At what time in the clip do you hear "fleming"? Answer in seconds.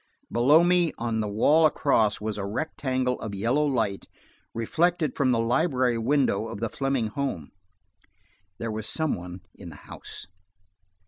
6.69-7.09